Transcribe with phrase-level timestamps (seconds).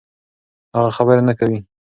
[0.75, 1.59] هغه خبرې نه کوي.